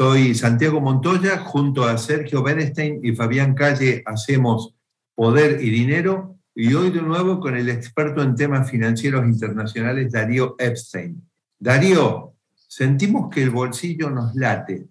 Soy 0.00 0.34
Santiago 0.34 0.80
Montoya, 0.80 1.40
junto 1.40 1.84
a 1.84 1.98
Sergio 1.98 2.42
Bernstein 2.42 3.00
y 3.02 3.14
Fabián 3.14 3.54
Calle 3.54 4.02
hacemos 4.06 4.74
Poder 5.14 5.62
y 5.62 5.68
Dinero, 5.68 6.38
y 6.54 6.72
hoy 6.72 6.88
de 6.88 7.02
nuevo 7.02 7.38
con 7.38 7.54
el 7.54 7.68
experto 7.68 8.22
en 8.22 8.34
temas 8.34 8.70
financieros 8.70 9.26
internacionales, 9.26 10.10
Darío 10.10 10.56
Epstein. 10.58 11.22
Darío, 11.58 12.32
sentimos 12.54 13.28
que 13.28 13.42
el 13.42 13.50
bolsillo 13.50 14.08
nos 14.08 14.34
late, 14.34 14.88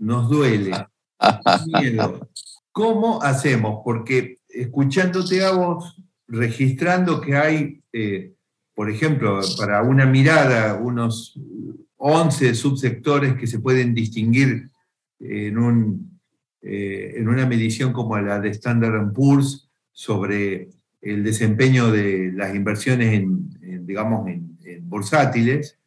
nos 0.00 0.28
duele, 0.28 0.72
miedo. 1.80 2.28
¿Cómo 2.70 3.22
hacemos? 3.22 3.80
Porque 3.82 4.40
escuchándote 4.46 5.42
a 5.42 5.52
vos, 5.52 5.96
registrando 6.28 7.18
que 7.22 7.34
hay, 7.34 7.82
eh, 7.94 8.34
por 8.74 8.90
ejemplo, 8.90 9.40
para 9.56 9.82
una 9.82 10.04
mirada, 10.04 10.74
unos 10.74 11.34
11 12.06 12.54
subsectores 12.54 13.34
que 13.34 13.46
se 13.46 13.60
pueden 13.60 13.94
distinguir 13.94 14.68
en, 15.20 15.56
un, 15.56 16.20
eh, 16.60 17.14
en 17.16 17.28
una 17.28 17.46
medición 17.46 17.94
como 17.94 18.18
la 18.18 18.38
de 18.40 18.50
Standard 18.50 19.10
Poor's 19.14 19.70
sobre 19.90 20.68
el 21.00 21.24
desempeño 21.24 21.90
de 21.90 22.30
las 22.34 22.54
inversiones 22.54 23.14
en, 23.14 23.86
digamos, 23.86 24.28
en, 24.28 24.58
bursátiles 24.82 25.78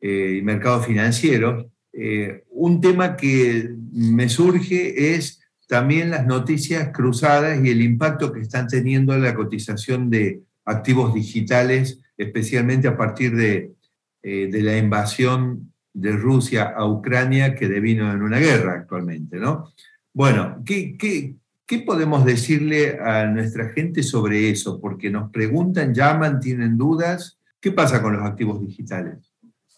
eh, 0.00 0.36
y 0.38 0.42
mercados 0.42 0.86
financieros. 0.86 1.66
Eh, 1.92 2.42
un 2.52 2.80
tema 2.80 3.14
que 3.14 3.68
me 3.92 4.30
surge 4.30 5.14
es 5.14 5.42
también 5.68 6.08
las 6.08 6.26
noticias 6.26 6.88
cruzadas 6.90 7.62
y 7.62 7.68
el 7.68 7.82
impacto 7.82 8.32
que 8.32 8.40
están 8.40 8.66
teniendo 8.66 9.14
la 9.18 9.34
cotización 9.34 10.08
de 10.08 10.40
activos 10.64 11.12
digitales, 11.12 12.00
especialmente 12.16 12.88
a 12.88 12.96
partir 12.96 13.36
de 13.36 13.74
eh, 14.22 14.48
de 14.50 14.62
la 14.62 14.76
invasión 14.76 15.72
de 15.92 16.12
Rusia 16.12 16.74
a 16.76 16.86
Ucrania 16.86 17.54
que 17.54 17.68
devino 17.68 18.12
en 18.12 18.22
una 18.22 18.38
guerra 18.38 18.74
actualmente, 18.74 19.38
¿no? 19.38 19.72
Bueno, 20.12 20.62
¿qué, 20.64 20.96
qué, 20.98 21.78
podemos 21.86 22.24
decirle 22.24 22.98
a 22.98 23.26
nuestra 23.26 23.70
gente 23.70 24.02
sobre 24.02 24.50
eso? 24.50 24.80
Porque 24.80 25.08
nos 25.08 25.30
preguntan, 25.30 25.94
llaman, 25.94 26.40
tienen 26.40 26.76
dudas. 26.76 27.38
¿Qué 27.60 27.70
pasa 27.72 28.02
con 28.02 28.16
los 28.16 28.26
activos 28.26 28.60
digitales? 28.60 29.32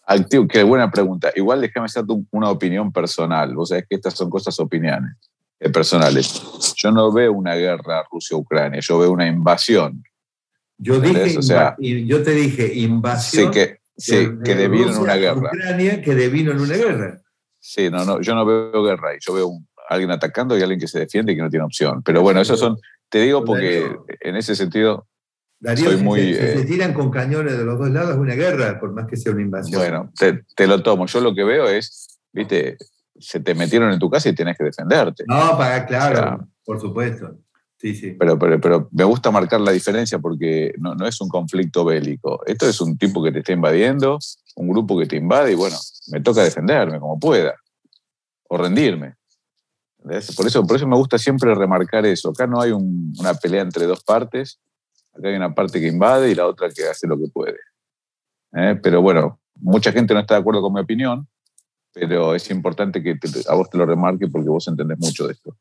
Activo, 0.06 0.48
qué 0.48 0.62
buena 0.62 0.90
pregunta. 0.90 1.30
Igual 1.34 1.60
déjame 1.60 1.86
hacer 1.86 2.04
una 2.30 2.50
opinión 2.50 2.90
personal. 2.92 3.54
Vos 3.54 3.68
sabés 3.68 3.86
que 3.88 3.96
estas 3.96 4.14
son 4.14 4.30
cosas 4.30 4.58
opiniones 4.58 5.16
eh, 5.60 5.70
personales. 5.70 6.42
Yo 6.76 6.90
no 6.90 7.12
veo 7.12 7.32
una 7.32 7.54
guerra 7.54 8.04
Rusia-Ucrania, 8.10 8.80
yo 8.82 8.98
veo 8.98 9.12
una 9.12 9.28
invasión. 9.28 10.02
Yo, 10.78 10.98
dije, 10.98 11.38
yo 12.04 12.22
te 12.24 12.32
dije 12.32 12.74
invasión. 12.74 13.52
Sí, 13.52 13.58
que, 13.60 13.81
Sí, 14.02 14.28
que 14.44 14.54
devino 14.56 14.90
en 14.90 14.98
una 14.98 15.14
guerra. 15.14 15.38
Ucrania 15.38 16.02
que 16.02 16.14
devino 16.14 16.50
en 16.50 16.60
una 16.60 16.74
guerra. 16.74 17.22
Sí, 17.60 17.88
no, 17.88 18.04
no, 18.04 18.20
yo 18.20 18.34
no 18.34 18.44
veo 18.44 18.82
guerra 18.82 19.10
ahí. 19.10 19.18
Yo 19.20 19.34
veo 19.34 19.50
alguien 19.88 20.10
atacando 20.10 20.58
y 20.58 20.62
alguien 20.62 20.80
que 20.80 20.88
se 20.88 20.98
defiende 20.98 21.32
y 21.32 21.36
que 21.36 21.42
no 21.42 21.50
tiene 21.50 21.64
opción. 21.64 22.02
Pero 22.02 22.22
bueno, 22.22 22.40
esos 22.40 22.58
son, 22.58 22.78
te 23.08 23.20
digo 23.20 23.44
porque 23.44 23.96
en 24.20 24.36
ese 24.36 24.56
sentido 24.56 25.06
Darío, 25.60 25.92
soy 25.92 26.02
muy... 26.02 26.34
Se, 26.34 26.54
se, 26.54 26.60
eh, 26.62 26.64
tiran 26.64 26.92
con 26.92 27.12
cañones 27.12 27.56
de 27.56 27.64
los 27.64 27.78
dos 27.78 27.90
lados, 27.90 28.10
es 28.10 28.16
una 28.16 28.34
guerra, 28.34 28.80
por 28.80 28.92
más 28.92 29.06
que 29.06 29.16
sea 29.16 29.30
una 29.30 29.42
invasión. 29.42 29.80
Bueno, 29.80 30.12
te, 30.56 30.66
lo 30.66 30.82
tomo. 30.82 31.06
Yo 31.06 31.20
lo 31.20 31.32
que 31.32 31.44
veo 31.44 31.68
es, 31.68 32.18
viste, 32.32 32.76
se 33.16 33.38
te 33.38 33.54
metieron 33.54 33.92
en 33.92 34.00
tu 34.00 34.10
casa 34.10 34.28
y 34.28 34.34
tienes 34.34 34.58
que 34.58 34.64
defenderte. 34.64 35.22
No, 35.28 35.56
para, 35.56 35.86
claro, 35.86 36.48
por 36.64 36.80
supuesto. 36.80 37.36
Pero, 37.82 38.38
pero, 38.38 38.88
me 38.92 39.02
gusta 39.02 39.32
marcar 39.32 39.60
la 39.60 39.72
diferencia 39.72 40.18
porque 40.20 40.72
no, 40.78 40.94
no, 40.94 41.06
es 41.06 41.20
un 41.20 41.28
conflicto 41.28 41.84
bélico. 41.84 42.40
Esto 42.46 42.68
es 42.68 42.80
un 42.80 42.96
tipo 42.96 43.22
que 43.24 43.32
te 43.32 43.40
está 43.40 43.52
invadiendo, 43.52 44.18
un 44.54 44.68
grupo 44.68 44.96
que 44.96 45.06
te 45.06 45.16
invade 45.16 45.52
y 45.52 45.54
bueno, 45.56 45.76
me 46.08 46.20
toca 46.20 46.44
defenderme 46.44 47.00
como 47.00 47.18
pueda 47.18 47.54
o 48.48 48.56
rendirme. 48.56 49.16
Por 50.36 50.46
eso, 50.46 50.66
por 50.66 50.76
eso 50.76 50.86
me 50.86 50.96
gusta 50.96 51.18
siempre 51.18 51.54
remarcar 51.54 52.06
eso. 52.06 52.30
Acá 52.30 52.46
no 52.46 52.60
hay 52.60 52.72
una 52.72 53.34
pelea 53.34 53.62
entre 53.62 53.86
dos 53.86 54.02
partes. 54.04 54.60
Acá 55.12 55.28
hay 55.28 55.36
una 55.36 55.54
parte 55.54 55.80
que 55.80 55.88
invade 55.88 56.30
y 56.30 56.34
la 56.34 56.46
otra 56.46 56.68
que 56.70 56.84
hace 56.84 57.06
lo 57.06 57.16
que 57.18 57.28
puede. 57.32 57.58
¿Eh? 58.54 58.78
Pero 58.82 59.02
bueno, 59.02 59.40
mucha 59.56 59.92
gente 59.92 60.14
no 60.14 60.20
está 60.20 60.34
de 60.34 60.40
acuerdo 60.40 60.62
con 60.62 60.72
mi 60.72 60.80
opinión, 60.80 61.28
pero 61.92 62.34
es 62.34 62.50
importante 62.50 63.02
que 63.02 63.16
a 63.48 63.54
vos 63.54 63.70
te 63.70 63.78
lo 63.78 63.86
remarque 63.86 64.28
porque 64.28 64.48
vos 64.48 64.66
entendés 64.68 64.98
mucho 64.98 65.26
de 65.26 65.34
esto. 65.34 65.56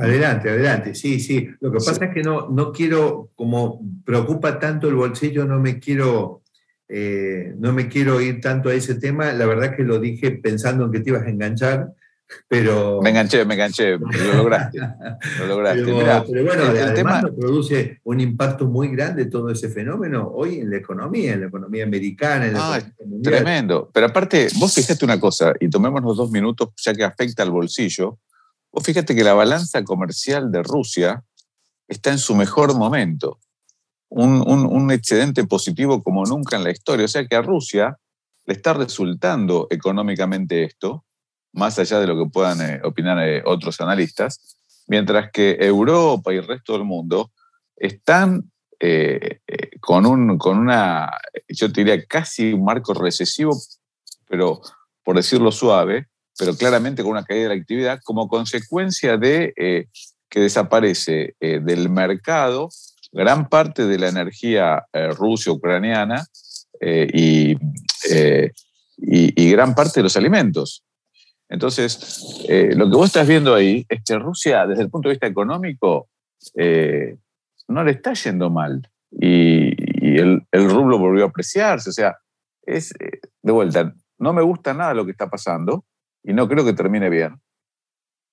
Adelante, 0.00 0.50
adelante, 0.50 0.94
sí, 0.94 1.20
sí. 1.20 1.48
Lo 1.60 1.70
que 1.70 1.78
pasa 1.78 2.06
es 2.06 2.14
que 2.14 2.22
no, 2.22 2.48
no 2.48 2.72
quiero, 2.72 3.30
como 3.34 3.80
preocupa 4.04 4.58
tanto 4.58 4.88
el 4.88 4.94
bolsillo, 4.94 5.44
no 5.44 5.60
me 5.60 5.78
quiero, 5.78 6.42
eh, 6.88 7.54
no 7.58 7.72
me 7.72 7.88
quiero 7.88 8.20
ir 8.20 8.40
tanto 8.40 8.68
a 8.68 8.74
ese 8.74 8.94
tema. 8.94 9.32
La 9.32 9.46
verdad 9.46 9.76
que 9.76 9.82
lo 9.82 9.98
dije 9.98 10.30
pensando 10.32 10.84
en 10.84 10.92
que 10.92 11.00
te 11.00 11.10
ibas 11.10 11.24
a 11.24 11.30
enganchar, 11.30 11.92
pero... 12.48 13.00
Me 13.02 13.10
enganché, 13.10 13.44
me 13.44 13.54
enganché, 13.54 13.98
lo 13.98 14.34
lograste. 14.36 14.78
lo 15.38 15.46
lograste. 15.46 15.84
Pero, 15.84 16.44
bueno, 16.44 16.70
el, 16.70 16.94
tema 16.94 17.22
produce 17.38 18.00
un 18.04 18.20
impacto 18.20 18.66
muy 18.66 18.88
grande 18.88 19.26
todo 19.26 19.50
ese 19.50 19.68
fenómeno 19.68 20.30
hoy 20.34 20.60
en 20.60 20.70
la 20.70 20.76
economía, 20.76 21.34
en 21.34 21.40
la 21.40 21.46
economía 21.48 21.84
americana, 21.84 22.46
en 22.46 22.54
la 22.54 22.74
ah, 22.74 22.80
Tremendo. 23.22 23.90
Pero 23.92 24.06
aparte, 24.06 24.48
vos 24.58 24.74
fijate 24.74 25.04
una 25.04 25.20
cosa, 25.20 25.52
y 25.60 25.68
tomémonos 25.68 26.16
dos 26.16 26.30
minutos, 26.30 26.70
ya 26.76 26.94
que 26.94 27.04
afecta 27.04 27.42
al 27.42 27.50
bolsillo 27.50 28.18
Vos 28.72 28.84
fíjate 28.84 29.16
que 29.16 29.24
la 29.24 29.34
balanza 29.34 29.82
comercial 29.84 30.52
de 30.52 30.62
Rusia 30.62 31.24
está 31.88 32.10
en 32.10 32.18
su 32.18 32.34
mejor 32.34 32.76
momento. 32.76 33.40
Un, 34.08 34.90
excedente 34.90 35.44
positivo 35.46 36.02
como 36.02 36.24
nunca 36.24 36.56
en 36.56 36.64
la 36.64 36.70
historia. 36.70 37.04
O 37.04 37.08
sea 37.08 37.26
que 37.26 37.36
a 37.36 37.42
Rusia 37.42 37.96
le 38.46 38.54
está 38.54 38.72
resultando 38.72 39.66
económicamente 39.70 40.64
esto, 40.64 41.04
más 41.52 41.78
allá 41.78 42.00
de 42.00 42.06
lo 42.06 42.16
que 42.16 42.30
puedan 42.30 42.60
eh, 42.60 42.80
opinar 42.84 43.18
eh, 43.20 43.42
otros 43.44 43.80
analistas, 43.80 44.56
mientras 44.86 45.30
que 45.32 45.56
Europa 45.60 46.32
y 46.32 46.36
el 46.36 46.46
resto 46.46 46.72
del 46.72 46.84
mundo 46.84 47.32
están 47.76 48.50
eh, 48.80 49.40
con, 49.80 50.06
un, 50.06 50.38
con 50.38 50.58
una, 50.58 51.10
yo 51.48 51.68
diría, 51.68 52.04
casi 52.06 52.52
un 52.52 52.64
marco 52.64 52.94
recesivo, 52.94 53.56
pero 54.28 54.60
por 55.04 55.16
decirlo 55.16 55.52
suave, 55.52 56.09
pero 56.40 56.56
claramente 56.56 57.02
con 57.02 57.12
una 57.12 57.22
caída 57.22 57.42
de 57.42 57.48
la 57.54 57.60
actividad 57.60 58.00
como 58.02 58.26
consecuencia 58.26 59.18
de 59.18 59.52
eh, 59.58 59.88
que 60.30 60.40
desaparece 60.40 61.34
eh, 61.38 61.60
del 61.62 61.90
mercado 61.90 62.70
gran 63.12 63.50
parte 63.50 63.86
de 63.86 63.98
la 63.98 64.08
energía 64.08 64.86
eh, 64.94 65.08
rusa-ucraniana 65.08 66.26
y, 66.82 67.58
y, 68.96 69.50
gran 69.50 69.74
parte 69.74 70.00
de 70.00 70.04
los 70.04 70.16
alimentos. 70.16 70.82
Entonces, 71.50 72.46
lo 72.48 72.88
que 72.88 72.96
vos 72.96 73.08
estás 73.08 73.28
viendo 73.28 73.54
ahí 73.54 73.84
es 73.86 74.02
que 74.02 74.18
Rusia, 74.18 74.66
desde 74.66 74.84
el 74.84 74.88
punto 74.88 75.10
de 75.10 75.16
vista 75.16 75.26
económico, 75.26 76.08
no 77.68 77.84
le 77.84 77.90
está 77.90 78.14
yendo 78.14 78.48
mal. 78.48 78.88
Y, 79.10 79.74
el, 80.18 80.46
el, 80.50 80.70
rublo 80.70 80.98
volvió 80.98 81.24
a 81.24 81.28
apreciarse. 81.28 81.90
O 81.90 81.92
sea, 81.92 82.16
es, 82.62 82.94
de 83.42 83.52
vuelta, 83.52 83.92
no 84.16 84.32
me 84.32 84.40
gusta 84.40 84.72
nada 84.72 84.94
lo 84.94 85.04
que 85.04 85.12
está 85.12 85.28
pasando, 85.28 85.84
y 86.22 86.32
no 86.32 86.48
creo 86.48 86.64
que 86.64 86.72
termine 86.72 87.08
bien. 87.10 87.40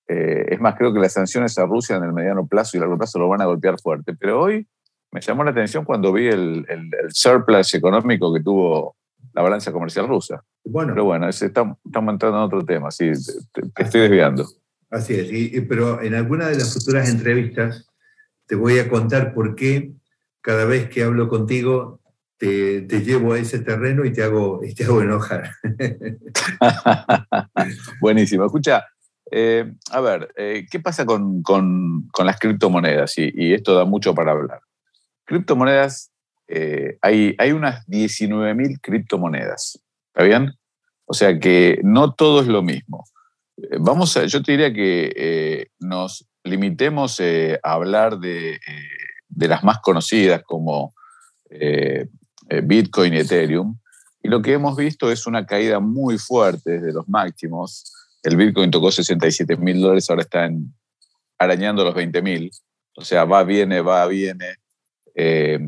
Eh, 0.08 0.48
es 0.50 0.60
más, 0.60 0.76
creo 0.76 0.94
que 0.94 1.00
las 1.00 1.14
sanciones 1.14 1.58
a 1.58 1.66
Rusia 1.66 1.98
en 1.98 2.04
el 2.04 2.14
mediano 2.14 2.48
plazo 2.48 2.78
y 2.78 2.80
largo 2.80 2.98
plazo 2.98 3.20
lo 3.20 3.28
van 3.28 3.42
a 3.42 3.46
golpear 3.46 3.80
fuerte. 3.80 4.14
Pero 4.14 4.42
hoy 4.42 4.68
me 5.12 5.22
llamó 5.22 5.44
la 5.44 5.52
atención 5.52 5.86
cuando 5.86 6.14
vi 6.14 6.28
el, 6.28 6.66
el, 6.70 6.92
surplus 7.10 7.74
económico 7.74 8.34
que 8.34 8.42
tuvo 8.42 8.96
la 9.34 9.42
balanza 9.42 9.72
comercial 9.72 10.08
rusa. 10.08 10.44
Bueno, 10.64 10.94
pero 10.94 11.06
bueno, 11.06 11.28
estamos, 11.30 11.78
entrando 11.84 12.38
en 12.38 12.44
otro 12.44 12.66
tema, 12.66 12.92
sí, 12.92 13.12
te, 13.54 13.84
estoy 13.84 14.02
desviando. 14.02 14.48
Así 14.90 15.16
es, 15.16 15.64
pero 15.68 16.02
en 16.02 16.16
alguna 16.16 16.48
de 16.48 16.58
las 16.58 16.74
futuras 16.74 17.10
entrevistas 17.10 17.88
te 18.46 18.56
voy 18.56 18.80
a 18.80 18.90
contar 18.90 19.34
por 19.34 19.56
qué 19.56 19.92
cada 20.42 20.66
vez 20.66 20.90
que 20.90 21.04
hablo 21.04 21.28
contigo 21.28 22.00
te, 22.38 23.02
llevo 23.04 23.34
a 23.34 23.40
ese 23.40 23.60
terreno 23.60 24.06
y 24.06 24.14
te 24.14 24.24
hago, 24.24 24.62
te 24.76 24.84
hago 24.84 25.02
enojar. 25.02 25.52
Buenísimo. 28.02 28.46
Escucha, 28.46 28.86
eh, 29.32 29.74
a 29.92 30.02
ver, 30.02 30.32
eh, 30.38 30.66
¿qué 30.70 30.80
pasa 30.80 31.06
con, 31.06 31.44
las 32.24 32.40
criptomonedas? 32.40 33.18
Y, 33.18 33.54
esto 33.54 33.76
da 33.76 33.86
mucho 33.86 34.14
para 34.14 34.32
hablar. 34.32 34.62
Criptomonedas, 35.26 36.12
eh, 36.48 36.98
hay, 37.02 37.36
hay 37.38 37.52
unas 37.52 37.86
19.000 37.88 38.80
criptomonedas. 38.82 39.82
¿Está 40.14 40.24
bien? 40.24 40.54
O 41.06 41.14
sea 41.14 41.40
que 41.40 41.80
no 41.84 42.14
todo 42.14 42.42
es 42.42 42.48
lo 42.48 42.62
mismo. 42.62 43.06
Vamos 43.80 44.16
a, 44.18 44.26
yo 44.26 44.44
te 44.44 44.52
diría 44.52 44.72
que 44.72 45.70
nos 45.80 46.28
limitemos 46.44 47.20
a 47.20 47.74
hablar 47.74 48.20
de, 48.20 48.60
de, 49.28 49.48
las 49.48 49.64
más 49.64 49.80
conocidas 49.80 50.44
como 50.44 50.94
Bitcoin 52.64 53.14
y 53.14 53.18
Ethereum. 53.18 53.78
Y 54.24 54.30
lo 54.30 54.42
que 54.42 54.54
hemos 54.54 54.76
visto 54.76 55.12
es 55.12 55.28
una 55.28 55.46
caída 55.46 55.80
muy 55.80 56.18
fuerte 56.18 56.72
desde 56.72 56.94
los 56.94 57.08
máximos. 57.08 57.94
El 58.24 58.36
Bitcoin 58.36 58.72
tocó 58.72 58.92
67 58.92 59.58
mil 59.58 59.80
dólares, 59.80 60.10
ahora 60.10 60.24
está 60.24 60.50
arañando 61.38 61.84
los 61.84 61.96
20 61.96 62.22
mil. 62.22 62.52
O 62.96 63.04
sea, 63.04 63.26
va, 63.26 63.44
viene, 63.44 63.82
va, 63.82 64.06
viene. 64.08 64.56
Eh, 65.20 65.60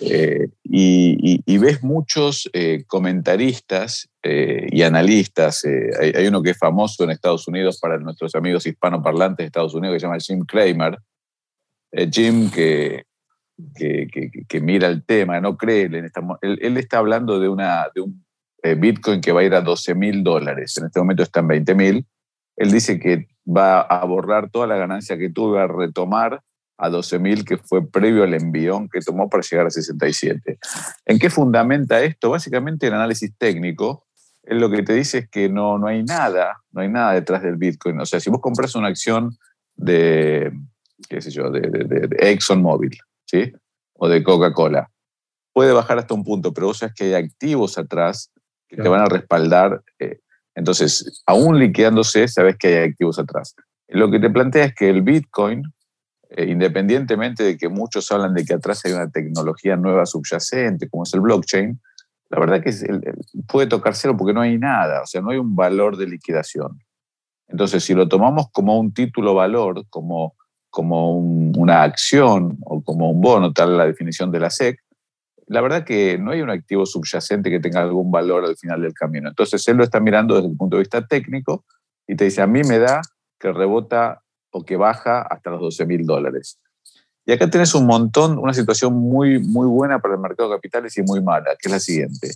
eh, 0.00 0.48
y, 0.64 1.58
ves 1.58 1.82
muchos 1.82 2.48
eh, 2.54 2.84
comentaristas 2.86 4.08
y 4.22 4.82
analistas. 4.82 5.64
Hay, 6.00 6.26
uno 6.26 6.42
que 6.42 6.50
es 6.50 6.58
famoso 6.58 7.04
en 7.04 7.10
Estados 7.10 7.46
Unidos 7.48 7.78
para 7.78 7.98
nuestros 7.98 8.34
amigos 8.34 8.66
hispanoparlantes 8.66 9.38
de 9.38 9.46
Estados 9.46 9.74
Unidos 9.74 9.94
que 9.94 10.00
se 10.00 10.06
llama 10.06 10.18
Jim 10.18 10.44
Kramer. 10.46 10.98
Jim 12.10 12.50
que, 12.50 13.04
que, 13.74 14.60
mira 14.60 14.88
el 14.88 15.04
tema, 15.04 15.40
no 15.40 15.56
cree. 15.56 15.84
él, 15.84 16.58
él, 16.62 16.76
está 16.76 16.98
hablando 16.98 17.40
de, 17.40 17.48
una, 17.48 17.86
de 17.94 18.00
un 18.00 18.24
Bitcoin 18.78 19.20
que 19.20 19.32
va 19.32 19.40
a 19.40 19.44
ir 19.44 19.54
a 19.54 19.60
12 19.60 19.94
mil 19.94 20.22
dólares. 20.22 20.76
En 20.78 20.86
este 20.86 21.00
momento 21.00 21.22
está 21.22 21.40
en 21.40 21.48
20 21.48 21.74
mil. 21.74 22.06
Él 22.56 22.70
dice 22.70 22.98
que 22.98 23.28
va 23.46 23.80
a 23.80 24.04
borrar 24.04 24.50
toda 24.50 24.66
la 24.66 24.76
ganancia 24.76 25.16
que 25.18 25.30
tuvo, 25.30 25.58
a 25.58 25.66
retomar 25.66 26.42
a 26.80 26.88
12.000 26.88 27.44
que 27.44 27.58
fue 27.58 27.86
previo 27.86 28.24
al 28.24 28.34
envión 28.34 28.88
que 28.88 29.00
tomó 29.00 29.28
para 29.28 29.42
llegar 29.42 29.66
a 29.66 29.70
67. 29.70 30.58
¿En 31.04 31.18
qué 31.18 31.28
fundamenta 31.28 32.02
esto? 32.02 32.30
Básicamente 32.30 32.86
el 32.86 32.94
análisis 32.94 33.32
técnico. 33.36 34.06
Él 34.42 34.58
lo 34.60 34.70
que 34.70 34.82
te 34.82 34.94
dice 34.94 35.18
es 35.18 35.28
que 35.28 35.50
no, 35.50 35.78
no 35.78 35.86
hay 35.86 36.02
nada, 36.02 36.62
no 36.72 36.80
hay 36.80 36.88
nada 36.88 37.12
detrás 37.12 37.42
del 37.42 37.56
Bitcoin. 37.56 38.00
O 38.00 38.06
sea, 38.06 38.18
si 38.18 38.30
vos 38.30 38.40
compras 38.40 38.74
una 38.74 38.88
acción 38.88 39.36
de, 39.76 40.50
qué 41.08 41.20
sé 41.20 41.30
yo, 41.30 41.50
de, 41.50 41.60
de, 41.60 42.30
ExxonMobil, 42.30 42.98
¿sí? 43.30 43.52
O 43.94 44.08
de 44.08 44.22
Coca-Cola, 44.22 44.90
puede 45.52 45.72
bajar 45.72 45.98
hasta 45.98 46.14
un 46.14 46.24
punto, 46.24 46.52
pero 46.52 46.68
vos 46.68 46.78
sabes 46.78 46.94
que 46.94 47.04
hay 47.04 47.24
activos 47.24 47.78
atrás 47.78 48.30
que 48.68 48.76
te 48.76 48.88
van 48.88 49.00
a 49.00 49.06
respaldar. 49.06 49.82
Eh, 49.98 50.20
entonces, 50.54 51.22
aún 51.26 51.58
liqueándose, 51.58 52.28
sabes 52.28 52.56
que 52.56 52.78
hay 52.78 52.90
activos 52.90 53.18
atrás. 53.18 53.54
Lo 53.88 54.10
que 54.10 54.20
te 54.20 54.30
plantea 54.30 54.66
es 54.66 54.74
que 54.74 54.88
el 54.88 55.02
Bitcoin 55.02 55.62
eh, 56.32 56.46
independientemente 56.48 57.42
de 57.42 57.58
que 57.58 57.68
muchos 57.68 58.10
hablan 58.12 58.34
de 58.34 58.44
que 58.44 58.54
atrás 58.54 58.84
hay 58.84 58.92
una 58.92 59.10
tecnología 59.10 59.74
nueva 59.74 60.06
subyacente, 60.06 60.88
como 60.88 61.02
es 61.02 61.12
el 61.12 61.20
blockchain, 61.20 61.80
la 62.28 62.38
verdad 62.38 62.62
que 62.62 62.70
puede 63.48 63.66
tocar 63.66 63.96
cero 63.96 64.14
porque 64.16 64.32
no 64.32 64.40
hay 64.40 64.56
nada, 64.56 65.02
o 65.02 65.06
sea, 65.06 65.20
no 65.20 65.30
hay 65.30 65.38
un 65.38 65.56
valor 65.56 65.96
de 65.96 66.06
liquidación. 66.06 66.78
Entonces, 67.48 67.82
si 67.82 67.94
lo 67.94 68.08
tomamos 68.08 68.46
como 68.52 68.78
un 68.78 68.94
título 68.94 69.34
valor, 69.34 69.84
como, 69.90 70.36
como 70.70 71.16
una 71.16 71.82
acción 71.82 72.58
o 72.64 72.82
como 72.82 73.10
un 73.10 73.20
bono, 73.20 73.52
tal 73.52 73.76
la 73.76 73.86
definición 73.86 74.30
de 74.30 74.40
la 74.40 74.50
SEC, 74.50 74.78
la 75.46 75.60
verdad 75.60 75.84
que 75.84 76.16
no 76.16 76.30
hay 76.30 76.42
un 76.42 76.50
activo 76.50 76.86
subyacente 76.86 77.50
que 77.50 77.58
tenga 77.58 77.80
algún 77.80 78.12
valor 78.12 78.44
al 78.44 78.56
final 78.56 78.82
del 78.82 78.94
camino. 78.94 79.28
Entonces, 79.28 79.66
él 79.66 79.76
lo 79.76 79.82
está 79.82 79.98
mirando 79.98 80.36
desde 80.36 80.48
el 80.48 80.56
punto 80.56 80.76
de 80.76 80.82
vista 80.82 81.04
técnico 81.04 81.64
y 82.06 82.14
te 82.14 82.24
dice, 82.24 82.40
a 82.40 82.46
mí 82.46 82.62
me 82.62 82.78
da 82.78 83.02
que 83.38 83.52
rebota 83.52 84.22
o 84.52 84.64
que 84.64 84.76
baja 84.76 85.22
hasta 85.22 85.50
los 85.50 85.60
12 85.60 85.86
mil 85.86 86.06
dólares. 86.06 86.60
Y 87.26 87.32
acá 87.32 87.50
tenés 87.50 87.74
un 87.74 87.86
montón, 87.86 88.38
una 88.38 88.54
situación 88.54 88.94
muy, 88.94 89.40
muy 89.40 89.66
buena 89.66 89.98
para 89.98 90.14
el 90.14 90.20
mercado 90.20 90.50
de 90.50 90.56
capitales 90.56 90.96
y 90.96 91.02
muy 91.02 91.20
mala, 91.20 91.56
que 91.58 91.68
es 91.68 91.72
la 91.72 91.80
siguiente. 91.80 92.30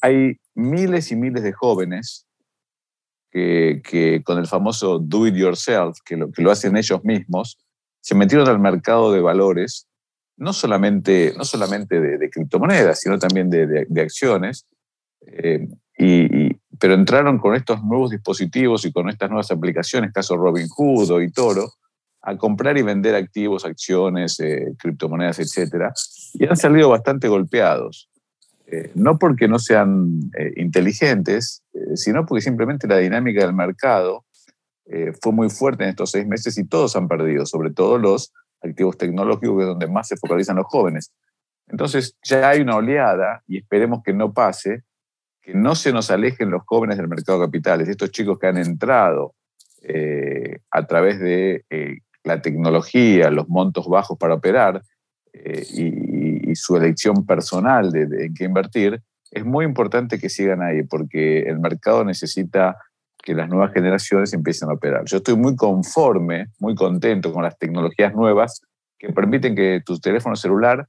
Hay 0.00 0.38
miles 0.54 1.12
y 1.12 1.16
miles 1.16 1.42
de 1.44 1.52
jóvenes 1.52 2.26
que, 3.34 3.82
que 3.82 4.22
con 4.22 4.38
el 4.38 4.46
famoso 4.46 5.00
do 5.00 5.26
it 5.26 5.34
yourself, 5.34 5.98
que 6.04 6.16
lo, 6.16 6.30
que 6.30 6.40
lo 6.40 6.52
hacen 6.52 6.76
ellos 6.76 7.02
mismos, 7.02 7.58
se 8.00 8.14
metieron 8.14 8.48
al 8.48 8.60
mercado 8.60 9.12
de 9.12 9.20
valores, 9.20 9.88
no 10.36 10.52
solamente, 10.52 11.34
no 11.36 11.44
solamente 11.44 12.00
de, 12.00 12.30
criptomonedas, 12.30 13.00
sino 13.00 13.18
también 13.18 13.50
de, 13.50 13.86
de, 13.88 14.00
acciones, 14.00 14.66
eh, 15.26 15.66
y, 15.98 16.54
pero 16.78 16.94
entraron 16.94 17.38
con 17.38 17.56
estos 17.56 17.82
nuevos 17.82 18.10
dispositivos 18.10 18.84
y 18.84 18.92
con 18.92 19.08
estas 19.08 19.30
nuevas 19.30 19.50
aplicaciones, 19.50 20.12
caso 20.12 20.36
Robinhood 20.36 21.20
y 21.20 21.30
Toro, 21.32 21.72
a 22.22 22.36
comprar 22.36 22.78
y 22.78 22.82
vender 22.82 23.16
activos, 23.16 23.64
acciones, 23.64 24.38
eh, 24.38 24.74
criptomonedas, 24.78 25.40
etc. 25.40 25.92
Y 26.34 26.46
han 26.46 26.56
salido 26.56 26.88
bastante 26.88 27.26
golpeados. 27.26 28.08
Eh, 28.66 28.90
no 28.94 29.18
porque 29.18 29.46
no 29.46 29.58
sean 29.58 30.20
eh, 30.38 30.52
inteligentes, 30.56 31.62
sino 31.94 32.24
porque 32.24 32.42
simplemente 32.42 32.88
la 32.88 32.98
dinámica 32.98 33.44
del 33.44 33.54
mercado 33.54 34.24
fue 35.22 35.32
muy 35.32 35.48
fuerte 35.48 35.84
en 35.84 35.90
estos 35.90 36.10
seis 36.10 36.26
meses 36.26 36.58
y 36.58 36.66
todos 36.66 36.94
han 36.94 37.08
perdido, 37.08 37.46
sobre 37.46 37.70
todo 37.70 37.96
los 37.96 38.34
activos 38.62 38.98
tecnológicos, 38.98 39.56
que 39.56 39.62
es 39.62 39.68
donde 39.68 39.86
más 39.86 40.08
se 40.08 40.16
focalizan 40.16 40.56
los 40.56 40.66
jóvenes. 40.66 41.10
Entonces 41.68 42.16
ya 42.22 42.50
hay 42.50 42.60
una 42.60 42.76
oleada 42.76 43.42
y 43.46 43.58
esperemos 43.58 44.02
que 44.04 44.12
no 44.12 44.32
pase, 44.32 44.82
que 45.40 45.54
no 45.54 45.74
se 45.74 45.92
nos 45.92 46.10
alejen 46.10 46.50
los 46.50 46.62
jóvenes 46.66 46.96
del 46.96 47.08
mercado 47.08 47.40
de 47.40 47.46
capitales, 47.46 47.88
estos 47.88 48.10
chicos 48.10 48.38
que 48.38 48.46
han 48.46 48.58
entrado 48.58 49.34
eh, 49.82 50.58
a 50.70 50.86
través 50.86 51.20
de 51.20 51.64
eh, 51.70 51.98
la 52.22 52.40
tecnología, 52.40 53.30
los 53.30 53.48
montos 53.48 53.86
bajos 53.86 54.18
para 54.18 54.34
operar 54.34 54.82
eh, 55.32 55.66
su 56.54 56.76
elección 56.76 57.26
personal 57.26 57.90
de, 57.90 58.26
en 58.26 58.34
qué 58.34 58.44
invertir, 58.44 59.02
es 59.30 59.44
muy 59.44 59.64
importante 59.64 60.18
que 60.18 60.28
sigan 60.28 60.62
ahí 60.62 60.82
porque 60.82 61.40
el 61.40 61.58
mercado 61.58 62.04
necesita 62.04 62.76
que 63.22 63.34
las 63.34 63.48
nuevas 63.48 63.72
generaciones 63.72 64.32
empiecen 64.32 64.68
a 64.68 64.74
operar. 64.74 65.04
Yo 65.06 65.16
estoy 65.16 65.36
muy 65.36 65.56
conforme, 65.56 66.48
muy 66.60 66.74
contento 66.74 67.32
con 67.32 67.42
las 67.42 67.58
tecnologías 67.58 68.14
nuevas 68.14 68.60
que 68.98 69.12
permiten 69.12 69.54
que 69.54 69.82
tu 69.84 69.98
teléfono 69.98 70.36
celular 70.36 70.86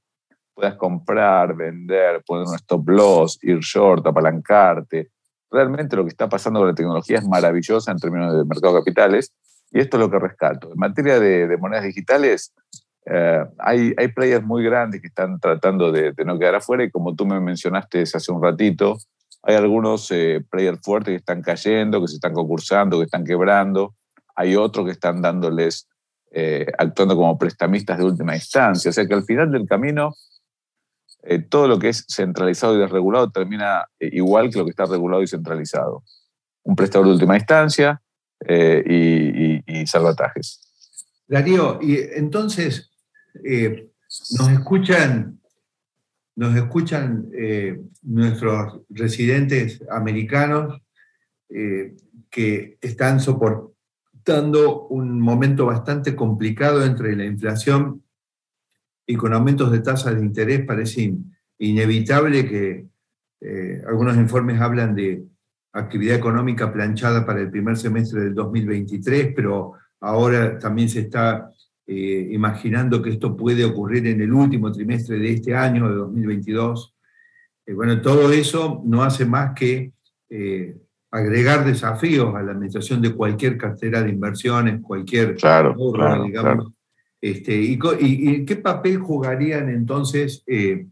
puedas 0.54 0.76
comprar, 0.76 1.56
vender, 1.56 2.24
poner 2.26 2.48
un 2.48 2.56
stop 2.56 2.90
loss, 2.90 3.40
ir 3.42 3.60
short, 3.60 4.06
apalancarte. 4.08 5.10
Realmente 5.52 5.96
lo 5.96 6.04
que 6.04 6.10
está 6.10 6.28
pasando 6.28 6.60
con 6.60 6.70
la 6.70 6.76
tecnología 6.76 7.20
es 7.20 7.28
maravillosa 7.28 7.92
en 7.92 7.98
términos 7.98 8.36
de 8.36 8.46
mercado 8.46 8.74
de 8.74 8.80
capitales 8.80 9.34
y 9.72 9.80
esto 9.80 9.98
es 9.98 10.02
lo 10.02 10.10
que 10.10 10.20
rescato. 10.20 10.72
En 10.72 10.80
materia 10.80 11.20
de, 11.20 11.58
monedas 11.58 11.86
digitales, 11.86 12.54
eh, 13.06 13.46
hay, 13.60 13.94
hay 13.98 14.07
players 14.10 14.44
muy 14.44 14.63
grandes 14.63 15.02
que 15.02 15.07
están 15.07 15.40
tratando 15.40 15.92
de, 15.92 16.13
no 16.25 16.40
quedar 16.40 16.56
afuera 16.56 16.84
y 16.84 16.92
como 16.92 17.16
tú 17.16 17.25
me 17.25 17.40
mencionaste 17.40 18.02
hace 18.02 18.31
un 18.31 18.42
ratito, 18.42 18.98
hay 19.44 19.56
algunos 19.56 20.10
eh, 20.12 20.44
players 20.50 20.80
fuertes 20.81 21.12
que 21.12 21.18
están 21.18 21.42
cayendo, 21.42 22.02
que 22.02 22.07
se 22.07 22.16
están 22.16 22.34
concursando, 22.34 22.98
que 22.98 23.06
están 23.06 23.24
quebrando. 23.24 23.94
Hay 24.36 24.56
otros 24.56 24.86
que 24.86 24.92
están 24.92 25.22
dándoles, 25.22 25.88
eh, 26.31 26.66
actuando 26.80 27.16
como 27.16 27.38
prestamistas 27.38 28.00
de 28.00 28.06
última 28.06 28.35
instancia. 28.35 28.90
O 28.90 28.94
sea 28.94 29.06
que 29.06 29.14
al 29.14 29.24
final 29.24 29.52
del 29.52 29.68
camino 29.68 30.14
eh, 31.28 31.40
todo 31.40 31.68
lo 31.68 31.80
que 31.80 31.90
es 31.90 32.06
centralizado 32.07 32.76
y 32.76 32.80
desregulado 32.80 33.31
termina 33.31 33.85
igual 34.00 34.52
que 34.52 34.59
lo 34.59 34.66
que 34.66 34.69
está 34.69 34.85
regulado 34.85 35.24
y 35.24 35.28
centralizado. 35.28 36.04
Un 36.64 36.76
prestador 36.76 37.07
de 37.07 37.14
última 37.14 37.35
instancia 37.35 38.02
eh, 38.47 39.64
y, 39.66 39.88
salvatajes. 39.88 40.62
Darío, 41.28 41.80
y 41.81 41.97
entonces 42.16 42.92
nos 43.44 44.49
escuchan, 44.49 45.39
nos 46.35 46.56
escuchan 46.56 47.30
nuestros 48.01 48.81
residentes 48.89 49.83
americanos 49.89 50.81
que 52.30 52.77
están 52.81 53.19
soportando 53.19 53.75
un 54.87 55.19
momento 55.19 55.65
bastante 55.65 56.15
complicado 56.15 56.83
entre 56.83 57.15
la 57.15 57.25
inflación 57.25 58.04
y 59.06 59.15
con 59.15 59.33
aumentos 59.33 59.71
de 59.71 59.80
tasas 59.80 60.15
de 60.15 60.25
interés 60.25 60.65
parece 60.65 61.13
inevitable 61.59 62.47
que 62.47 62.87
eh, 63.42 63.83
algunos 63.87 64.18
informes 64.18 64.59
hablan 64.59 64.95
de 64.95 65.23
actividad 65.73 66.18
económica 66.18 66.73
planchada 66.73 67.25
para 67.25 67.42
el 67.42 67.51
primer 67.51 67.77
semestre 67.77 68.21
del 68.21 68.33
2023, 68.33 69.33
pero 69.35 69.73
ahora 69.99 70.57
también 70.57 70.89
se 70.89 71.01
está 71.01 71.51
eh, 71.87 72.30
imaginando 72.31 73.01
que 73.01 73.11
esto 73.11 73.35
puede 73.35 73.63
ocurrir 73.63 74.07
en 74.07 74.21
el 74.21 74.33
último 74.33 74.71
trimestre 74.71 75.19
de 75.19 75.33
este 75.33 75.56
año, 75.56 75.89
de 75.89 75.95
2022. 75.95 76.94
Eh, 77.65 77.73
bueno, 77.73 78.01
todo 78.01 78.31
eso 78.31 78.81
no 78.85 79.04
hace 79.04 79.25
más 79.25 79.54
que 79.54 79.94
agregar 81.11 81.63
desafíos 81.63 82.35
a 82.35 82.42
la 82.42 82.51
administración 82.51 83.01
de 83.01 83.13
cualquier 83.13 83.57
cartera 83.57 84.04
de 84.04 84.09
inversiones, 84.09 84.81
cualquier 84.81 85.35
claro, 85.35 85.75
digamos, 86.25 86.73
este, 87.25 87.56
y, 87.56 88.45
qué 88.45 88.56
papel 88.57 88.99
jugarían 88.99 89.69
entonces? 89.69 90.44
Eh, 90.45 90.85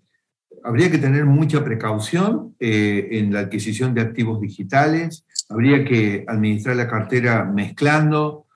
habría 0.64 0.90
que 0.90 0.98
tener 0.98 1.26
mucha 1.26 1.64
precaución 1.64 2.56
eh, 2.60 3.08
en 3.12 3.32
la 3.32 3.42
adquisición 3.42 3.94
de 3.94 4.02
activos 4.02 4.42
digitales, 4.42 5.28
habría 5.48 5.86
que 5.86 6.26
administrar 6.28 6.76
la 6.76 6.88
cartera 6.88 7.46
mezclando. 7.46 8.48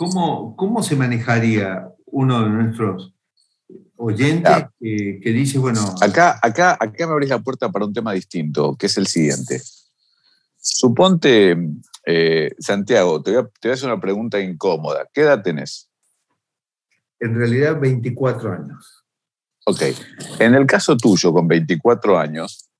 ¿Cómo, 0.00 0.56
cómo 0.56 0.82
se 0.82 0.96
manejaría 0.96 1.86
uno 2.06 2.42
de 2.42 2.48
nuestros 2.48 3.12
oyentes 3.96 4.64
que 4.80 5.30
dice, 5.30 5.58
bueno... 5.58 5.94
Acá, 6.00 6.38
acá, 6.40 6.78
acá 6.80 7.06
me 7.06 7.12
abrís 7.12 7.28
la 7.28 7.40
puerta 7.40 7.70
para 7.70 7.84
un 7.84 7.92
tema 7.92 8.14
distinto, 8.14 8.76
que 8.76 8.86
es 8.86 8.96
el 8.96 9.06
siguiente. 9.06 9.60
Suponte, 10.56 11.54
Eh, 12.06 12.54
Santiago, 12.58 13.22
te 13.22 13.32
voy, 13.32 13.40
a, 13.40 13.42
te 13.42 13.68
voy, 13.68 13.72
a, 13.72 13.74
hacer 13.74 13.90
una 13.90 14.00
pregunta 14.00 14.40
incómoda. 14.40 15.06
¿Qué 15.12 15.20
edad 15.20 15.42
tenés? 15.42 15.90
En 17.18 17.34
realidad, 17.34 17.78
24 17.78 18.54
años. 18.54 19.04
Ok. 19.66 19.82
En 20.38 20.54
el 20.54 20.64
caso 20.64 20.96
tuyo, 20.96 21.30
con 21.30 21.46
24 21.46 22.18
años, 22.18 22.70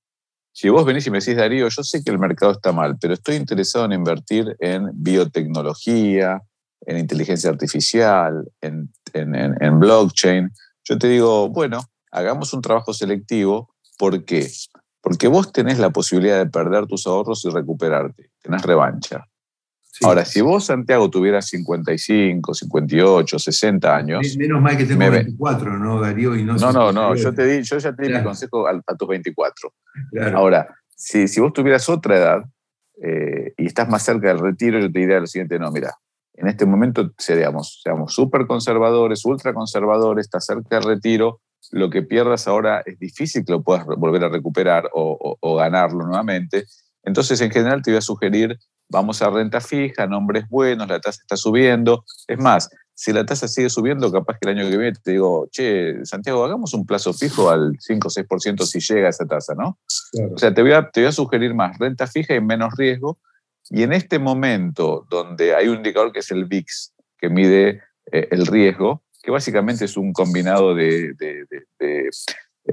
si 0.51 0.69
vos 0.69 0.83
venís 0.83 1.05
y 1.05 1.11
me 1.11 1.19
decís, 1.19 1.35
Darío, 1.35 1.69
yo 1.69 1.83
sé 1.83 2.03
que 2.03 2.09
el 2.09 2.17
mercado 2.17 2.53
está 2.53 2.71
mal, 2.71 2.97
pero 2.99 3.13
estoy 3.13 3.35
interesado 3.35 3.85
en 3.85 3.91
invertir 3.91 4.55
en 4.59 4.89
biotecnología, 4.95 6.41
en 6.85 6.97
inteligencia 6.97 7.49
artificial, 7.49 8.49
en, 8.61 8.91
en, 9.13 9.35
en, 9.35 9.79
blockchain, 9.79 10.51
yo 10.83 10.97
te 10.97 11.07
digo, 11.07 11.49
bueno, 11.49 11.81
hagamos 12.11 12.53
un 12.53 12.61
trabajo 12.61 12.93
selectivo. 12.93 13.73
¿Por 13.97 14.25
qué? 14.25 14.49
Porque 15.01 15.27
vos 15.27 15.51
tenés 15.51 15.79
la 15.79 15.91
posibilidad 15.91 16.37
de 16.37 16.49
perder 16.49 16.85
tus 16.87 17.07
ahorros 17.07 17.45
y 17.45 17.49
recuperarte, 17.49 18.31
tenés 18.41 18.61
revancha. 18.63 19.27
Sí. 19.83 20.05
Ahora, 20.05 20.23
si 20.23 20.39
vos, 20.39 20.65
Santiago, 20.65 21.09
tuvieras 21.09 21.47
55, 21.47 22.53
58, 22.53 23.39
60 23.39 23.95
años. 23.95 24.37
Menos 24.37 24.61
mal 24.61 24.77
que 24.77 24.85
tengo 24.85 25.11
24, 25.11 25.77
¿no, 25.77 25.99
Darío? 25.99 26.35
Y 26.35 26.43
no, 26.43 26.55
no, 26.55 26.71
no, 26.71 26.91
no, 26.93 27.15
yo, 27.15 27.33
te 27.33 27.45
di, 27.45 27.61
yo 27.61 27.77
ya 27.77 27.93
te 27.93 28.03
di 28.03 28.07
claro. 28.07 28.23
mi 28.23 28.27
consejo 28.29 28.67
a, 28.67 28.81
a 28.87 28.95
tus 28.95 29.07
24. 29.07 29.73
Claro. 30.11 30.37
Ahora, 30.37 30.75
si, 30.95 31.27
si, 31.27 31.41
vos 31.41 31.51
tuvieras 31.51 31.89
otra 31.89 32.17
edad 32.17 32.45
eh, 33.03 33.53
y 33.57 33.65
estás 33.65 33.89
más 33.89 34.03
cerca 34.03 34.29
del 34.29 34.39
retiro, 34.39 34.79
yo 34.79 34.89
te 34.89 34.99
diría 34.99 35.19
lo 35.19 35.27
siguiente: 35.27 35.59
no, 35.59 35.69
mira, 35.71 35.93
en 36.33 36.47
este 36.47 36.65
momento 36.65 37.11
seamos 37.17 37.83
súper 38.07 38.47
conservadores, 38.47 39.25
ultra 39.25 39.53
conservadores, 39.53 40.25
estás 40.25 40.45
cerca 40.45 40.79
del 40.79 40.83
retiro, 40.83 41.41
lo 41.71 41.89
que 41.89 42.01
pierdas 42.01 42.47
ahora 42.47 42.81
es 42.85 42.99
difícil 42.99 43.45
que 43.45 43.53
lo 43.53 43.61
puedas 43.61 43.85
volver 43.85 44.23
a 44.23 44.29
recuperar 44.29 44.89
o, 44.93 45.17
o, 45.19 45.37
o, 45.39 45.55
ganarlo 45.55 46.05
nuevamente. 46.05 46.65
Entonces, 47.03 47.39
en 47.41 47.51
general, 47.51 47.81
te 47.81 47.91
voy 47.91 47.99
a 47.99 48.01
sugerir, 48.01 48.57
vamos 48.89 49.21
a 49.21 49.29
renta 49.29 49.61
fija, 49.61 50.07
nombres 50.07 50.45
buenos, 50.49 50.87
la 50.87 50.99
tasa 50.99 51.19
está 51.21 51.37
subiendo. 51.37 52.03
Es 52.27 52.39
más, 52.39 52.69
si 52.93 53.13
la 53.13 53.25
tasa 53.25 53.47
sigue 53.47 53.69
subiendo, 53.69 54.11
capaz 54.11 54.37
que 54.39 54.49
el 54.49 54.57
año 54.59 54.69
que 54.69 54.77
viene 54.77 54.97
te 55.01 55.11
digo, 55.11 55.47
che, 55.51 56.05
Santiago, 56.05 56.43
hagamos 56.45 56.73
un 56.73 56.85
plazo 56.85 57.13
fijo 57.13 57.49
al 57.49 57.75
5 57.79 58.07
o 58.07 58.11
6% 58.11 58.63
si 58.65 58.79
llega 58.79 59.09
esa 59.09 59.25
tasa, 59.25 59.53
¿no? 59.55 59.79
Claro. 60.11 60.33
O 60.35 60.37
sea, 60.37 60.53
te 60.53 60.61
voy, 60.61 60.73
a, 60.73 60.89
te 60.89 61.01
voy 61.01 61.07
a 61.07 61.11
sugerir 61.11 61.53
más 61.53 61.77
renta 61.79 62.05
fija 62.05 62.35
y 62.35 62.41
menos 62.41 62.73
riesgo. 62.77 63.17
Y 63.71 63.83
en 63.83 63.93
este 63.93 64.19
momento, 64.19 65.07
donde 65.09 65.55
hay 65.55 65.67
un 65.67 65.77
indicador 65.77 66.11
que 66.11 66.19
es 66.19 66.29
el 66.31 66.45
VIX, 66.45 66.93
que 67.17 67.29
mide 67.29 67.81
eh, 68.11 68.27
el 68.31 68.45
riesgo, 68.45 69.01
que 69.23 69.31
básicamente 69.31 69.85
es 69.85 69.95
un 69.97 70.11
combinado 70.13 70.75
de, 70.75 71.13
de 71.13 72.09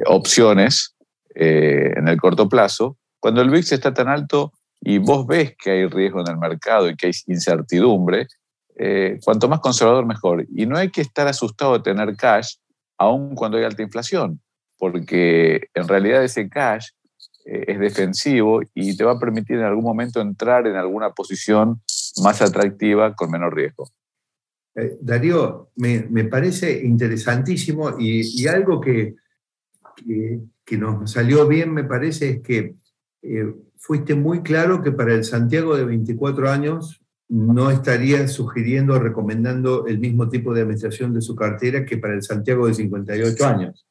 opciones 0.07 0.97
eh, 1.35 1.93
en 1.97 2.09
el 2.09 2.21
corto 2.21 2.49
plazo, 2.49 2.97
cuando 3.21 3.41
el 3.43 3.51
VIX 3.51 3.73
está 3.73 3.95
tan 3.95 4.09
alto 4.09 4.53
y 4.81 4.99
vos 4.99 5.27
ves 5.27 5.55
que 5.57 5.71
hay 5.71 5.87
riesgo 5.87 6.21
en 6.21 6.29
el 6.29 6.39
mercado 6.39 6.89
y 6.89 6.97
que 6.97 7.07
hay 7.07 7.13
incertidumbre, 7.27 8.27
eh, 8.77 9.19
cuanto 9.25 9.49
más 9.49 9.61
conservador 9.61 10.07
mejor. 10.07 10.47
Y 10.55 10.67
no 10.67 10.77
hay 10.77 10.91
que 10.91 11.01
estar 11.01 11.27
asustado 11.27 11.75
de 11.75 11.81
tener 11.81 12.17
cash, 12.17 12.55
aun 12.97 13.35
cuando 13.35 13.59
hay 13.59 13.65
alta 13.65 13.83
inflación, 13.83 14.41
porque 14.79 15.69
en 15.75 15.89
realidad 15.89 16.25
ese 16.25 16.49
cash 16.49 16.89
eh, 16.89 16.98
es 17.49 17.79
defensivo 17.79 18.61
y 18.75 18.97
te 18.97 19.05
va 19.05 19.13
a 19.13 19.19
permitir 19.19 19.57
en 19.57 19.65
algún 19.65 19.85
momento 19.85 20.21
entrar 20.21 20.67
en 20.67 20.77
alguna 20.77 21.11
posición 21.11 21.81
más 22.23 22.43
atractiva 22.43 23.15
con 23.15 23.31
menor 23.31 23.55
riesgo. 23.55 23.91
Eh, 24.75 24.99
Darío, 25.01 25.71
me, 25.77 26.07
me, 26.11 26.25
parece 26.25 26.85
interesantísimo 26.85 27.99
y, 27.99 28.43
y 28.43 28.47
algo 28.47 28.81
que, 28.81 29.15
que, 29.97 30.41
que, 30.65 30.79
nos 30.79 31.11
salió 31.11 31.49
bien, 31.49 31.73
me 31.73 31.85
parece, 31.85 32.31
es 32.31 32.41
que 32.43 32.75
eh, 33.23 33.55
fuiste 33.77 34.15
muy 34.15 34.43
claro 34.43 34.83
que 34.83 34.93
para 34.93 35.15
el 35.15 35.25
Santiago 35.25 35.77
de 35.77 35.85
24 35.85 36.51
años 36.51 37.01
no 37.29 37.71
estaría 37.71 38.27
sugiriendo 38.29 38.95
o 38.95 38.99
recomendando 38.99 39.87
el 39.87 39.99
mismo 39.99 40.29
tipo 40.29 40.55
de 40.55 40.63
administración 40.63 41.13
de 41.13 41.21
su 41.21 41.35
cartera 41.35 41.85
que 41.85 41.99
para 41.99 42.15
el 42.15 42.23
Santiago 42.23 42.67
de 42.67 42.75
58 42.75 43.47
años. 43.47 43.87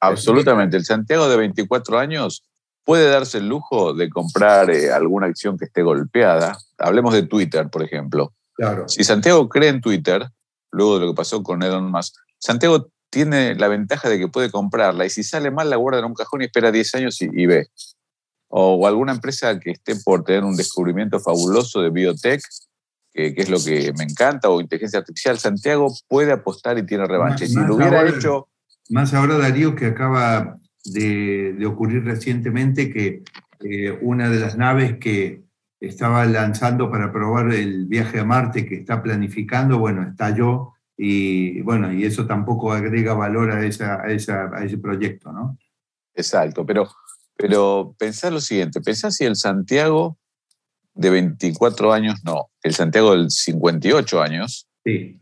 Absolutamente. 0.00 0.76
El 0.76 0.84
Santiago 0.84 1.28
de 1.28 1.36
24 1.36 1.98
años 1.98 2.44
puede 2.86 3.10
darse 3.10 3.38
el 3.38 3.48
lujo 3.48 3.92
de 3.92 4.08
comprar 4.08 4.70
eh, 4.70 4.92
alguna 4.92 5.26
acción 5.26 5.58
que 5.58 5.64
esté 5.64 5.82
golpeada. 5.82 6.56
Hablemos 6.78 7.12
de 7.12 7.24
Twitter, 7.24 7.68
por 7.68 7.82
ejemplo. 7.82 8.32
Claro. 8.54 8.88
Si 8.88 9.02
Santiago 9.02 9.48
cree 9.48 9.68
en 9.68 9.80
Twitter, 9.80 10.26
luego 10.70 10.94
de 10.94 11.04
lo 11.04 11.12
que 11.12 11.16
pasó 11.16 11.42
con 11.42 11.64
Elon 11.64 11.90
Musk, 11.90 12.14
Santiago 12.38 12.88
tiene 13.10 13.56
la 13.56 13.66
ventaja 13.66 14.08
de 14.08 14.18
que 14.18 14.28
puede 14.28 14.52
comprarla 14.52 15.04
y 15.04 15.10
si 15.10 15.24
sale 15.24 15.50
mal 15.50 15.68
la 15.68 15.76
guarda 15.76 15.98
en 15.98 16.06
un 16.06 16.14
cajón 16.14 16.42
y 16.42 16.44
espera 16.44 16.70
10 16.70 16.94
años 16.94 17.20
y, 17.20 17.28
y 17.32 17.46
ve. 17.46 17.66
O, 18.48 18.74
o, 18.74 18.86
alguna 18.86 19.12
empresa 19.12 19.58
que 19.58 19.72
esté 19.72 19.96
por 20.04 20.22
tener 20.22 20.44
un 20.44 20.56
descubrimiento 20.56 21.18
fabuloso 21.18 21.82
de 21.82 21.90
biotech, 21.90 22.40
que, 23.12 23.34
que, 23.34 23.42
es 23.42 23.50
lo 23.50 23.58
que 23.58 23.92
me 23.98 24.04
encanta, 24.04 24.48
o 24.48 24.60
inteligencia 24.60 25.00
artificial, 25.00 25.38
Santiago 25.40 25.92
puede 26.06 26.30
apostar 26.30 26.78
y 26.78 26.86
tiene 26.86 27.04
revancha. 27.06 27.44
Más, 27.46 27.50
si 27.50 27.56
lo 27.56 27.74
hubiera 27.74 27.98
ahora, 27.98 28.10
hecho... 28.10 28.48
Más 28.90 29.12
ahora, 29.12 29.38
Darío, 29.38 29.74
que 29.74 29.86
acaba 29.86 30.60
de, 30.92 31.54
de 31.54 31.66
ocurrir 31.66 32.04
recientemente 32.04 32.92
que 32.92 33.22
eh, 33.60 33.98
una 34.02 34.28
de 34.28 34.40
las 34.40 34.56
naves 34.56 34.98
que 34.98 35.42
estaba 35.80 36.24
lanzando 36.26 36.90
para 36.90 37.12
probar 37.12 37.52
el 37.52 37.86
viaje 37.86 38.20
a 38.20 38.24
Marte 38.24 38.66
que 38.66 38.76
está 38.76 39.02
planificando, 39.02 39.78
bueno, 39.78 40.02
estalló 40.02 40.72
y 40.96 41.60
bueno, 41.62 41.92
y 41.92 42.04
eso 42.04 42.26
tampoco 42.26 42.72
agrega 42.72 43.14
valor 43.14 43.50
a, 43.50 43.64
esa, 43.64 44.00
a, 44.00 44.10
esa, 44.10 44.50
a 44.54 44.64
ese 44.64 44.78
proyecto, 44.78 45.32
¿no? 45.32 45.58
Exacto, 46.14 46.64
pero, 46.64 46.88
pero 47.36 47.94
pensar 47.98 48.32
lo 48.32 48.40
siguiente, 48.40 48.80
pensar 48.80 49.12
si 49.12 49.24
el 49.24 49.36
Santiago 49.36 50.16
de 50.94 51.10
24 51.10 51.92
años, 51.92 52.20
no, 52.24 52.46
el 52.62 52.74
Santiago 52.74 53.12
del 53.12 53.30
58 53.30 54.22
años, 54.22 54.66
sí. 54.84 55.20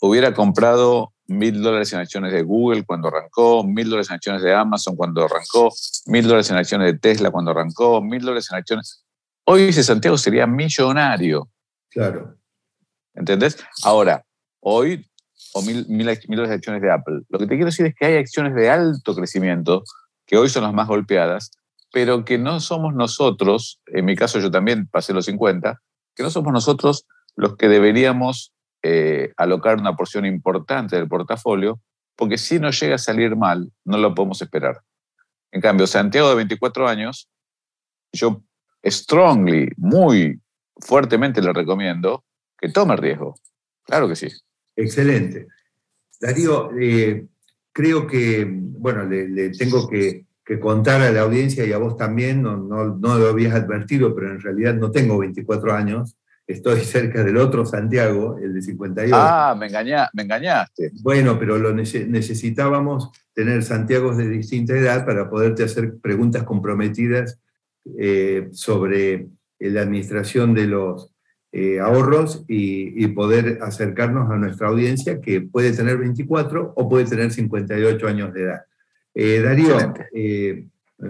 hubiera 0.00 0.32
comprado 0.32 1.12
mil 1.28 1.62
dólares 1.62 1.92
en 1.92 2.00
acciones 2.00 2.32
de 2.32 2.42
Google 2.42 2.84
cuando 2.84 3.08
arrancó, 3.08 3.64
mil 3.64 3.88
dólares 3.88 4.10
en 4.10 4.16
acciones 4.16 4.42
de 4.42 4.54
Amazon 4.54 4.96
cuando 4.96 5.24
arrancó, 5.24 5.72
mil 6.06 6.24
dólares 6.24 6.50
en 6.50 6.56
acciones 6.56 6.92
de 6.92 6.98
Tesla 6.98 7.30
cuando 7.30 7.50
arrancó, 7.50 8.00
mil 8.00 8.20
dólares 8.20 8.48
en 8.50 8.58
acciones... 8.58 9.04
Hoy 9.44 9.62
ese 9.62 9.84
Santiago 9.84 10.18
sería 10.18 10.46
millonario. 10.46 11.48
Claro. 11.90 12.36
¿Entendés? 13.14 13.56
Ahora, 13.84 14.24
hoy, 14.60 15.08
o 15.54 15.62
mil, 15.62 15.86
mil, 15.88 16.06
mil 16.06 16.36
dólares 16.36 16.50
de 16.50 16.54
acciones 16.54 16.82
de 16.82 16.90
Apple. 16.90 17.20
Lo 17.28 17.38
que 17.38 17.46
te 17.46 17.54
quiero 17.54 17.66
decir 17.66 17.86
es 17.86 17.94
que 17.94 18.06
hay 18.06 18.16
acciones 18.16 18.54
de 18.54 18.70
alto 18.70 19.14
crecimiento, 19.14 19.82
que 20.26 20.36
hoy 20.36 20.48
son 20.48 20.64
las 20.64 20.74
más 20.74 20.88
golpeadas, 20.88 21.50
pero 21.92 22.24
que 22.24 22.38
no 22.38 22.60
somos 22.60 22.94
nosotros, 22.94 23.80
en 23.86 24.04
mi 24.04 24.16
caso 24.16 24.38
yo 24.40 24.50
también 24.50 24.86
pasé 24.88 25.12
los 25.12 25.26
50, 25.26 25.80
que 26.14 26.22
no 26.22 26.30
somos 26.30 26.52
nosotros 26.52 27.06
los 27.36 27.56
que 27.56 27.68
deberíamos 27.68 28.52
eh, 28.88 29.32
alocar 29.36 29.78
una 29.78 29.96
porción 29.96 30.24
importante 30.24 30.94
del 30.94 31.08
portafolio, 31.08 31.80
porque 32.14 32.38
si 32.38 32.60
nos 32.60 32.80
llega 32.80 32.94
a 32.94 32.98
salir 32.98 33.34
mal, 33.34 33.72
no 33.84 33.98
lo 33.98 34.14
podemos 34.14 34.40
esperar. 34.40 34.80
En 35.50 35.60
cambio, 35.60 35.86
Santiago 35.86 36.28
de 36.28 36.36
24 36.36 36.86
años, 36.86 37.28
yo 38.12 38.42
strongly, 38.84 39.70
muy 39.76 40.40
fuertemente 40.78 41.42
le 41.42 41.52
recomiendo 41.52 42.24
que 42.58 42.68
tome 42.68 42.96
riesgo. 42.96 43.34
Claro 43.84 44.08
que 44.08 44.14
sí. 44.14 44.28
Excelente. 44.76 45.48
Darío, 46.20 46.70
eh, 46.78 47.26
creo 47.72 48.06
que, 48.06 48.46
bueno, 48.48 49.04
le, 49.04 49.28
le 49.28 49.50
tengo 49.50 49.88
que, 49.88 50.26
que, 50.44 50.60
contar 50.60 51.02
a 51.02 51.10
la 51.10 51.22
audiencia 51.22 51.64
y 51.66 51.72
a 51.72 51.78
vos 51.78 51.96
también, 51.96 52.40
no, 52.40 52.56
no, 52.56 52.96
no, 52.96 53.18
lo 53.18 53.28
habías 53.28 53.54
advertido, 53.54 54.14
pero 54.14 54.30
en 54.30 54.40
realidad 54.40 54.74
no 54.74 54.92
tengo 54.92 55.18
24 55.18 55.74
años, 55.74 56.16
estoy 56.46 56.80
cerca 56.80 57.24
del 57.24 57.36
otro 57.36 57.66
Santiago, 57.66 58.38
el 58.38 58.54
de 58.54 58.62
58. 58.62 59.14
Ah, 59.16 59.56
me, 59.58 59.66
engañá, 59.66 60.08
me 60.12 60.22
engañaste. 60.22 60.92
Bueno, 61.02 61.38
pero 61.38 61.58
lo 61.58 61.74
necesitábamos 61.74 63.10
tener 63.34 63.62
Santiagos 63.62 64.16
de 64.16 64.28
distinta 64.28 64.74
edad 64.74 65.04
para 65.04 65.28
poderte 65.28 65.64
hacer 65.64 65.96
preguntas 65.98 66.44
comprometidas 66.44 67.38
eh, 67.98 68.48
sobre 68.52 69.28
la 69.58 69.82
administración 69.82 70.54
de 70.54 70.66
los 70.66 71.12
eh, 71.52 71.80
ahorros 71.80 72.44
y, 72.48 73.02
y, 73.02 73.08
poder 73.08 73.60
acercarnos 73.62 74.30
a 74.30 74.36
nuestra 74.36 74.68
audiencia 74.68 75.20
que 75.20 75.40
puede 75.40 75.72
tener 75.72 75.96
24 75.96 76.74
o 76.76 76.88
puede 76.88 77.06
tener 77.06 77.32
58 77.32 78.06
años 78.06 78.34
de 78.34 78.42
edad. 78.42 78.62
Eh, 79.14 79.40
Darío, 79.40 79.76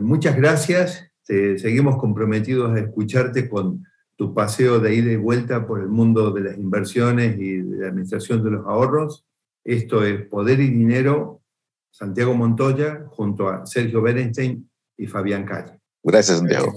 muchas 0.00 0.37
gracias. 0.37 1.11
Te, 1.26 1.59
seguimos 1.59 1.97
comprometidos 1.97 2.76
a 2.76 2.78
escucharte 2.78 3.49
con 3.49 3.85
tu 4.17 4.35
paseo 4.35 4.81
de 4.81 4.95
ida 4.95 5.13
y 5.13 5.17
vuelta 5.17 5.67
por 5.67 5.81
el 5.81 5.89
mundo 5.89 6.31
de 6.31 6.41
las 6.41 6.57
inversiones 6.57 7.39
y 7.39 7.59
de 7.59 7.79
la 7.79 7.89
administración 7.89 8.43
de 8.43 8.51
los 8.51 8.67
ahorros. 8.67 9.27
Esto 9.63 10.05
es 10.05 10.27
Poder 10.27 10.61
y 10.61 10.71
Dinero, 10.71 11.43
Santiago 11.91 12.35
Montoya, 12.35 13.05
junto 13.09 13.49
a 13.49 13.67
Sergio 13.67 14.01
Berenstein 14.03 14.69
y 14.97 15.07
Fabián 15.07 15.45
Calle. 15.45 15.81
Gracias, 16.03 16.39
Santiago. 16.39 16.73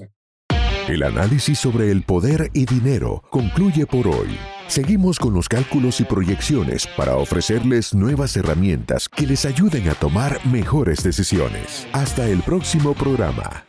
El 0.90 1.04
análisis 1.04 1.60
sobre 1.60 1.92
el 1.92 2.02
poder 2.02 2.50
y 2.54 2.66
dinero 2.66 3.22
concluye 3.30 3.86
por 3.86 4.08
hoy. 4.08 4.40
Seguimos 4.68 5.20
con 5.20 5.36
los 5.36 5.48
cálculos 5.48 6.00
y 6.00 6.04
proyecciones 6.04 6.88
para 6.98 7.16
ofrecerles 7.16 7.94
nuevas 7.94 8.36
herramientas 8.36 9.08
que 9.08 9.28
les 9.28 9.46
ayuden 9.46 9.88
a 9.90 9.94
tomar 9.94 10.40
mejores 10.48 11.04
decisiones. 11.04 11.88
Hasta 11.94 12.28
el 12.28 12.42
próximo 12.42 12.96
programa. 12.96 13.69